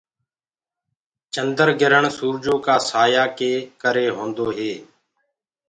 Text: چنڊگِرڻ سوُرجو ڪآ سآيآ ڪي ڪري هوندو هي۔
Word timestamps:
چنڊگِرڻ 1.33 2.03
سوُرجو 2.17 2.55
ڪآ 2.65 2.75
سآيآ 2.89 3.23
ڪي 3.37 3.53
ڪري 3.81 4.05
هوندو 4.15 4.47
هي۔ 4.57 4.73